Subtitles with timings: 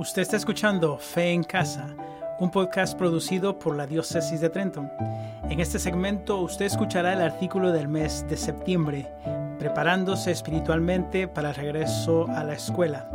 [0.00, 1.94] Usted está escuchando Fe en Casa,
[2.38, 4.90] un podcast producido por la Diócesis de Trenton.
[5.50, 9.12] En este segmento usted escuchará el artículo del mes de septiembre,
[9.58, 13.10] Preparándose espiritualmente para el regreso a la escuela,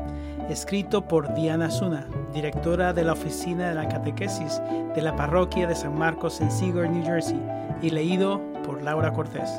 [0.48, 4.62] escrito por Diana Zuna, directora de la Oficina de la Catequesis
[4.94, 7.42] de la Parroquia de San Marcos en Seagull, New Jersey,
[7.82, 9.50] y leído por Laura Cortés.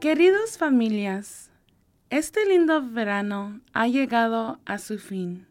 [0.00, 1.48] Queridos familias,
[2.10, 5.46] este lindo verano ha llegado a su fin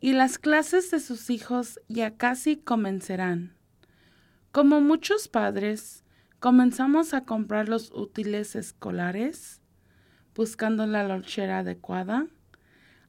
[0.00, 3.54] y las clases de sus hijos ya casi comenzarán.
[4.52, 6.02] Como muchos padres,
[6.40, 9.60] comenzamos a comprar los útiles escolares,
[10.34, 12.26] buscando la lonchera adecuada,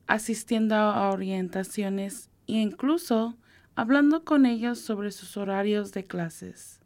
[0.05, 3.37] asistiendo a orientaciones e incluso
[3.75, 6.82] hablando con ellos sobre sus horarios de clases.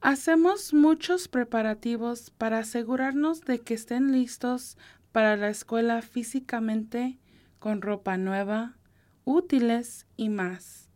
[0.00, 4.78] Hacemos muchos preparativos para asegurarnos de que estén listos
[5.10, 7.18] para la escuela físicamente,
[7.58, 8.76] con ropa nueva,
[9.24, 10.88] útiles y más.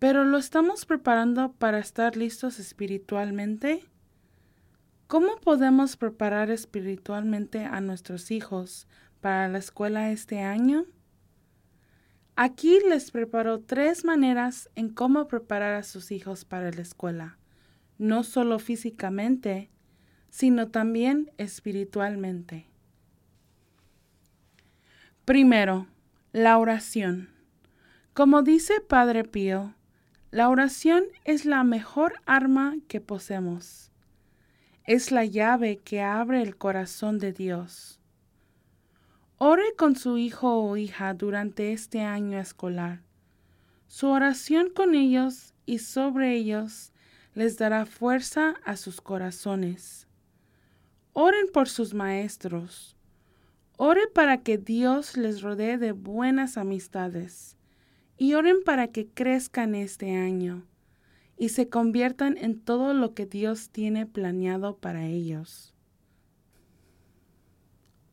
[0.00, 3.84] Pero ¿lo estamos preparando para estar listos espiritualmente?
[5.06, 8.88] ¿Cómo podemos preparar espiritualmente a nuestros hijos
[9.20, 10.86] para la escuela este año?
[12.34, 17.38] Aquí les preparo tres maneras en cómo preparar a sus hijos para la escuela
[17.98, 19.70] no solo físicamente,
[20.28, 22.66] sino también espiritualmente.
[25.24, 25.86] Primero,
[26.32, 27.30] la oración.
[28.12, 29.74] Como dice Padre Pío,
[30.30, 33.90] la oración es la mejor arma que poseemos.
[34.84, 38.00] Es la llave que abre el corazón de Dios.
[39.38, 43.02] Ore con su hijo o hija durante este año escolar.
[43.86, 46.92] Su oración con ellos y sobre ellos
[47.36, 50.08] les dará fuerza a sus corazones.
[51.12, 52.96] Oren por sus maestros.
[53.76, 57.58] Ore para que Dios les rodee de buenas amistades.
[58.16, 60.66] Y oren para que crezcan este año
[61.36, 65.74] y se conviertan en todo lo que Dios tiene planeado para ellos.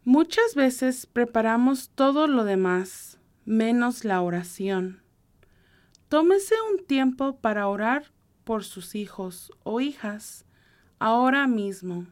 [0.04, 5.02] Muchas veces preparamos todo lo demás, menos la oración.
[6.10, 8.12] Tómese un tiempo para orar
[8.44, 10.46] por sus hijos o hijas
[11.00, 12.08] ahora mismo.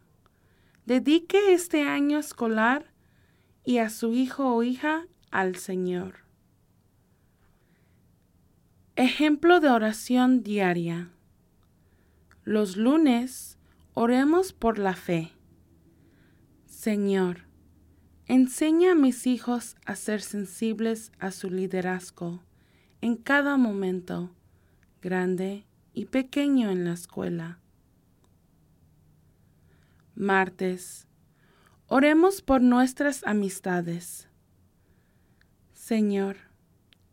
[0.85, 2.91] Dedique este año escolar
[3.63, 6.15] y a su hijo o hija al Señor.
[8.95, 11.09] Ejemplo de oración diaria.
[12.43, 13.57] Los lunes
[13.93, 15.31] oremos por la fe.
[16.65, 17.45] Señor,
[18.25, 22.41] enseña a mis hijos a ser sensibles a su liderazgo
[23.01, 24.29] en cada momento,
[25.01, 27.59] grande y pequeño en la escuela.
[30.15, 31.07] Martes.
[31.87, 34.27] Oremos por nuestras amistades.
[35.73, 36.37] Señor,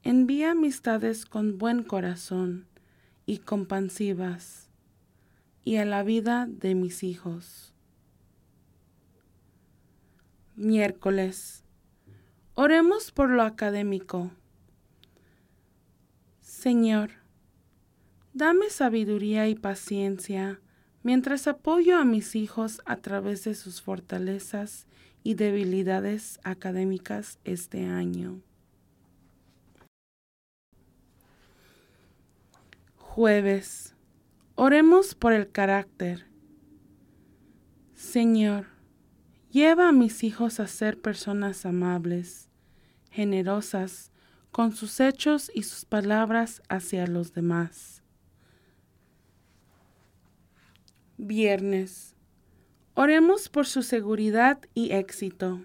[0.02, 2.66] envía amistades con buen corazón
[3.26, 4.68] y compasivas
[5.64, 7.74] y a la vida de mis hijos.
[10.56, 11.64] Miércoles.
[12.54, 14.30] Oremos por lo académico.
[16.40, 17.10] Señor,
[18.32, 20.60] Dame sabiduría y paciencia
[21.02, 24.86] mientras apoyo a mis hijos a través de sus fortalezas
[25.22, 28.42] y debilidades académicas este año.
[32.96, 33.94] Jueves.
[34.54, 36.26] Oremos por el carácter.
[37.94, 38.66] Señor,
[39.50, 42.48] lleva a mis hijos a ser personas amables,
[43.10, 44.12] generosas,
[44.50, 48.02] con sus hechos y sus palabras hacia los demás.
[51.20, 52.14] Viernes.
[52.94, 55.60] Oremos por su seguridad y éxito.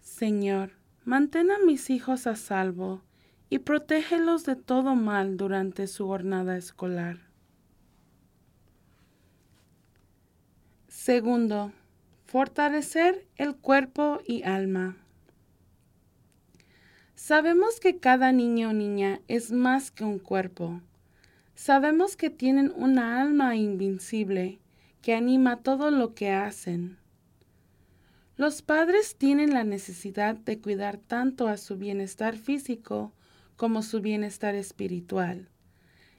[0.00, 0.72] Señor,
[1.04, 3.00] mantén a mis hijos a salvo
[3.48, 7.20] y protégelos de todo mal durante su jornada escolar.
[10.88, 11.72] Segundo,
[12.26, 14.96] fortalecer el cuerpo y alma.
[17.14, 20.82] Sabemos que cada niño o niña es más que un cuerpo
[21.58, 24.60] Sabemos que tienen una alma invincible
[25.02, 26.98] que anima todo lo que hacen.
[28.36, 33.12] Los padres tienen la necesidad de cuidar tanto a su bienestar físico
[33.56, 35.48] como su bienestar espiritual,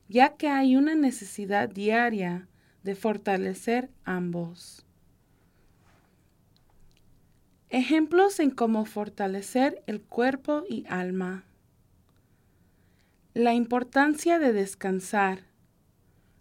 [0.09, 2.49] ya que hay una necesidad diaria
[2.83, 4.85] de fortalecer ambos.
[7.69, 11.45] Ejemplos en cómo fortalecer el cuerpo y alma.
[13.35, 15.41] La importancia de descansar.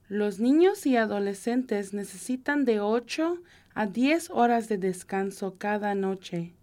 [0.08, 3.42] Los niños y adolescentes necesitan de 8
[3.74, 6.54] a 10 horas de descanso cada noche.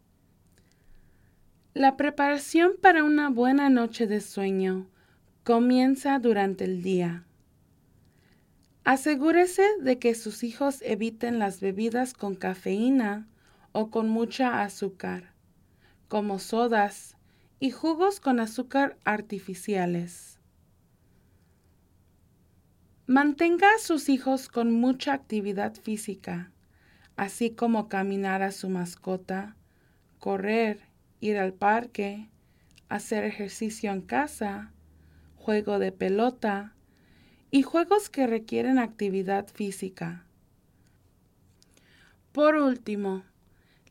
[1.75, 4.87] La preparación para una buena noche de sueño
[5.43, 7.23] comienza durante el día.
[8.83, 13.27] Asegúrese de que sus hijos eviten las bebidas con cafeína
[13.73, 15.33] o con mucha azúcar,
[16.07, 17.14] como sodas
[17.59, 20.39] y jugos con azúcar artificiales.
[23.07, 26.51] Mantenga a sus hijos con mucha actividad física,
[27.15, 29.55] así como caminar a su mascota,
[30.19, 30.79] correr,
[31.19, 32.29] ir al parque,
[32.89, 34.71] hacer ejercicio en casa,
[35.35, 36.73] juego de pelota,
[37.51, 40.25] y juegos que requieren actividad física.
[42.31, 43.23] Por último,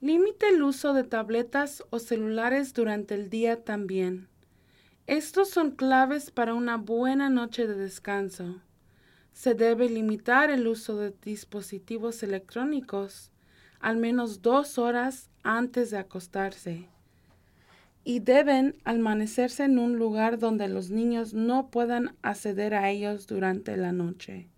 [0.04, 4.28] limite el uso de tabletas o celulares durante el día también.
[5.06, 8.60] Estos son claves para una buena noche de descanso.
[9.32, 13.30] Se debe limitar el uso de dispositivos electrónicos
[13.80, 16.86] al menos dos horas antes de acostarse
[18.04, 23.78] y deben almacenerse en un lugar donde los niños no puedan acceder a ellos durante
[23.78, 24.50] la noche.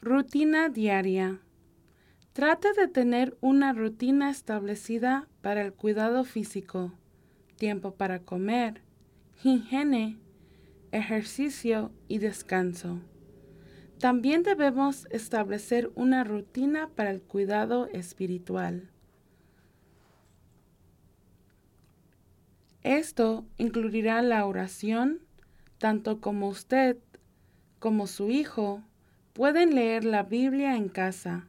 [0.00, 1.40] Rutina diaria.
[2.32, 6.94] Trate de tener una rutina establecida para el cuidado físico,
[7.56, 8.80] tiempo para comer,
[9.44, 10.18] higiene,
[10.92, 13.00] ejercicio y descanso.
[13.98, 18.88] También debemos establecer una rutina para el cuidado espiritual.
[22.82, 25.20] Esto incluirá la oración,
[25.76, 26.96] tanto como usted
[27.78, 28.82] como su hijo
[29.34, 31.46] pueden leer la Biblia en casa,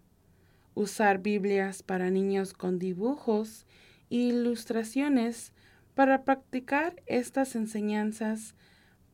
[0.75, 3.65] usar Biblias para niños con dibujos
[4.09, 5.53] e ilustraciones
[5.95, 8.55] para practicar estas enseñanzas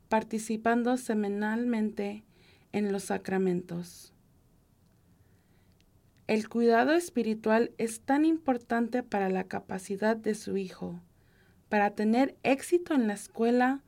[0.08, 2.24] participando semanalmente
[2.72, 4.14] en los sacramentos.
[6.28, 11.02] El cuidado espiritual es tan importante para la capacidad de su hijo
[11.70, 13.84] para tener éxito en la escuela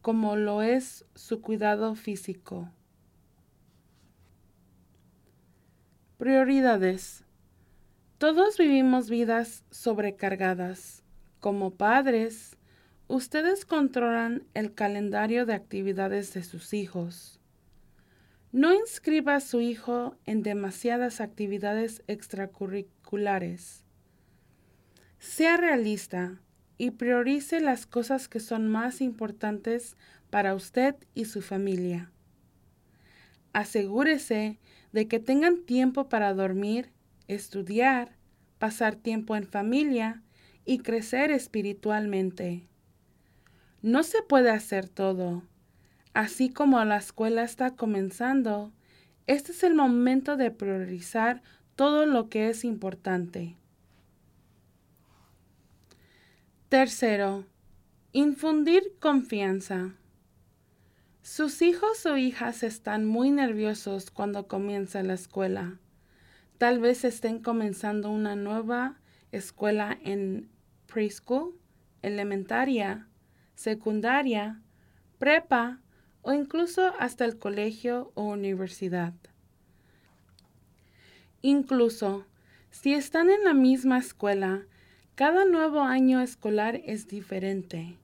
[0.00, 2.70] como lo es su cuidado físico.
[6.18, 7.24] Prioridades.
[8.16, 11.02] Todos vivimos vidas sobrecargadas.
[11.40, 12.56] Como padres,
[13.06, 17.38] ustedes controlan el calendario de actividades de sus hijos.
[18.50, 23.84] No inscriba a su hijo en demasiadas actividades extracurriculares.
[25.18, 26.40] Sea realista
[26.78, 29.98] y priorice las cosas que son más importantes
[30.30, 32.10] para usted y su familia.
[33.52, 34.58] Asegúrese
[34.92, 36.90] de que tengan tiempo para dormir,
[37.28, 38.16] estudiar,
[38.58, 40.22] pasar tiempo en familia
[40.64, 42.66] y crecer espiritualmente.
[43.82, 45.42] No se puede hacer todo.
[46.14, 48.72] Así como la escuela está comenzando,
[49.26, 51.42] este es el momento de priorizar
[51.74, 53.56] todo lo que es importante.
[56.68, 57.44] Tercero,
[58.12, 59.94] infundir confianza.
[61.26, 65.80] Sus hijos o hijas están muy nerviosos cuando comienza la escuela.
[66.56, 69.00] Tal vez estén comenzando una nueva
[69.32, 70.48] escuela en
[70.86, 71.58] preschool,
[72.02, 73.08] elementaria,
[73.56, 74.62] secundaria,
[75.18, 75.80] prepa
[76.22, 79.12] o incluso hasta el colegio o universidad.
[81.42, 82.24] Incluso
[82.70, 84.62] si están en la misma escuela,
[85.16, 87.98] cada nuevo año escolar es diferente.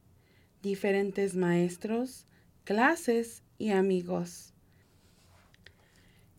[0.61, 2.27] Diferentes maestros,
[2.65, 4.53] clases y amigos.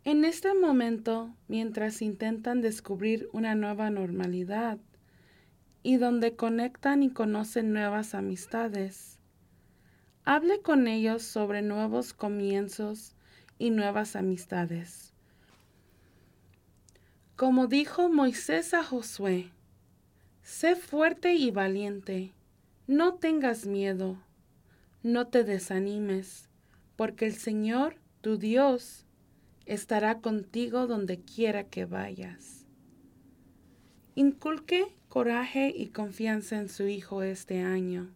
[0.05, 4.77] En este momento, mientras intentan descubrir una nueva normalidad
[5.81, 9.19] y donde conectan y conocen nuevas amistades,
[10.23, 13.15] hable con ellos sobre nuevos comienzos
[13.57, 15.13] y nuevas amistades.
[17.35, 19.51] Como dijo Moisés a Josué,
[20.41, 22.33] Sé fuerte y valiente,
[22.87, 24.17] no tengas miedo,
[25.03, 26.49] no te desanimes,
[26.95, 29.05] porque el Señor, tu Dios,
[29.65, 32.65] estará contigo donde quiera que vayas.
[34.15, 38.15] Inculque coraje y confianza en su Hijo este año.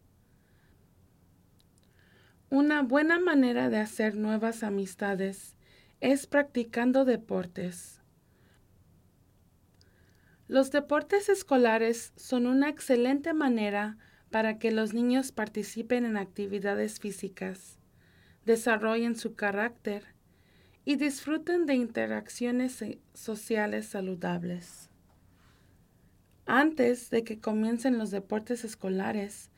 [2.49, 5.57] Una buena manera de hacer nuevas amistades
[5.99, 8.01] es practicando deportes.
[10.47, 13.97] Los deportes escolares son una excelente manera
[14.29, 17.77] para que los niños participen en actividades físicas,
[18.45, 20.03] desarrollen su carácter
[20.85, 24.89] y disfruten de interacciones sociales saludables.
[26.45, 29.51] Antes de que comiencen los deportes escolares,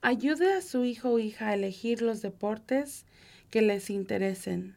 [0.00, 3.06] ayude a su hijo o hija a elegir los deportes
[3.50, 4.74] que les interesen.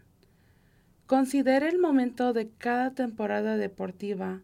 [1.07, 4.41] Considere el momento de cada temporada deportiva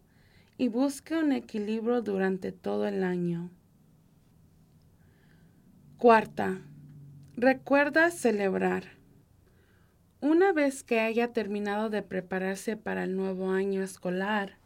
[0.58, 3.50] y busque un equilibrio durante todo el año.
[6.02, 6.60] Cuarta,
[7.36, 8.98] recuerda celebrar.
[10.20, 14.58] Una vez que haya terminado de prepararse para el nuevo año escolar,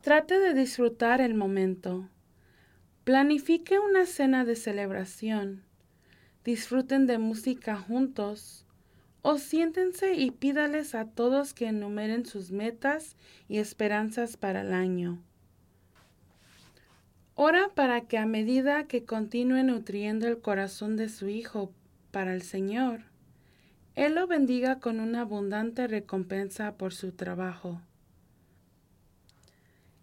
[0.00, 2.08] trate de disfrutar el momento.
[3.02, 5.64] Planifique una cena de celebración.
[6.44, 8.64] Disfruten de música juntos
[9.22, 13.16] o siéntense y pídales a todos que enumeren sus metas
[13.48, 15.20] y esperanzas para el año.
[17.42, 21.72] Ora para que a medida que continúe nutriendo el corazón de su Hijo
[22.10, 23.04] para el Señor,
[23.94, 27.80] Él lo bendiga con una abundante recompensa por su trabajo.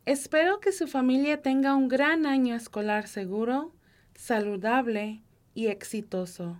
[0.08, 3.72] Espero que su familia tenga un gran año escolar seguro,
[4.16, 5.22] saludable
[5.54, 6.60] y exitoso.